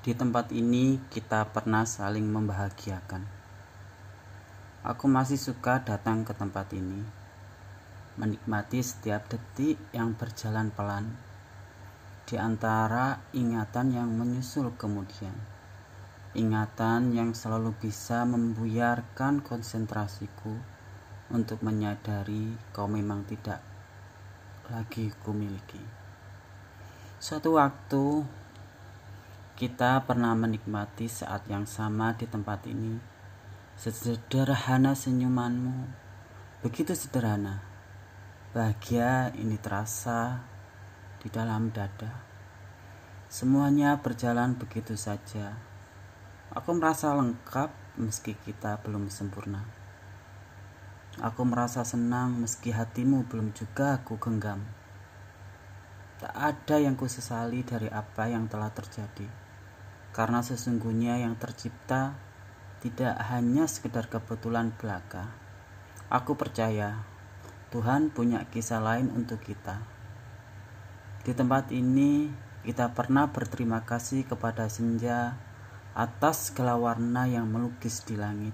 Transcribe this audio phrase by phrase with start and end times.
[0.00, 3.20] Di tempat ini kita pernah saling membahagiakan.
[4.80, 7.04] Aku masih suka datang ke tempat ini,
[8.16, 11.20] menikmati setiap detik yang berjalan pelan
[12.24, 15.36] di antara ingatan yang menyusul kemudian.
[16.32, 20.56] Ingatan yang selalu bisa membuyarkan konsentrasiku
[21.28, 23.60] untuk menyadari kau memang tidak
[24.72, 25.82] lagi kumiliki.
[27.20, 28.24] Suatu waktu
[29.60, 32.96] kita pernah menikmati saat yang sama di tempat ini.
[33.76, 35.84] Sederhana senyumanmu,
[36.64, 37.60] begitu sederhana.
[38.56, 40.40] Bahagia ini terasa
[41.20, 42.24] di dalam dada.
[43.28, 45.52] Semuanya berjalan begitu saja.
[46.56, 49.60] Aku merasa lengkap meski kita belum sempurna.
[51.20, 54.64] Aku merasa senang meski hatimu belum juga aku genggam.
[56.16, 59.49] Tak ada yang kusesali dari apa yang telah terjadi
[60.20, 62.12] karena sesungguhnya yang tercipta
[62.84, 65.32] tidak hanya sekedar kebetulan belaka.
[66.12, 67.00] Aku percaya
[67.72, 69.80] Tuhan punya kisah lain untuk kita.
[71.24, 72.28] Di tempat ini
[72.68, 75.40] kita pernah berterima kasih kepada senja
[75.96, 78.52] atas segala warna yang melukis di langit.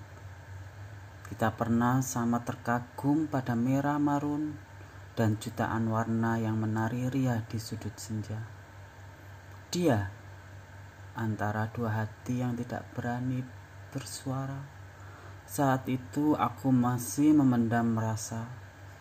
[1.27, 4.55] Kita pernah sama terkagum pada merah marun
[5.19, 8.39] dan jutaan warna yang menari ria di sudut senja.
[9.75, 10.26] Dia
[11.17, 13.41] antara dua hati yang tidak berani
[13.91, 14.61] bersuara.
[15.49, 18.45] Saat itu aku masih memendam rasa,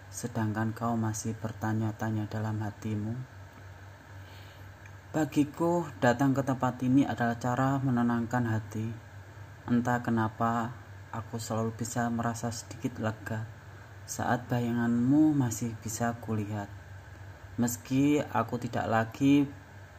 [0.08, 3.14] sedangkan kau masih bertanya-tanya dalam hatimu.
[5.12, 8.88] Bagiku, datang ke tempat ini adalah cara menenangkan hati.
[9.68, 10.76] Entah kenapa,
[11.12, 13.48] aku selalu bisa merasa sedikit lega
[14.06, 16.70] saat bayanganmu masih bisa kulihat.
[17.58, 19.50] Meski aku tidak lagi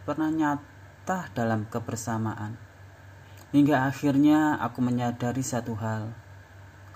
[0.06, 0.75] pernah nyata
[1.06, 2.58] betah dalam kebersamaan.
[3.54, 6.10] Hingga akhirnya aku menyadari satu hal.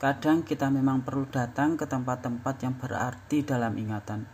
[0.02, 4.26] Kadang kita memang perlu datang ke tempat-tempat yang berarti dalam ingatan.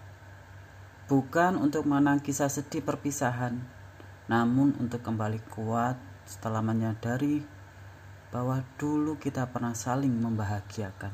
[1.12, 3.60] Bukan untuk mengenang kisah sedih perpisahan,
[4.32, 7.44] namun untuk kembali kuat setelah menyadari
[8.32, 11.12] bahwa dulu kita pernah saling membahagiakan.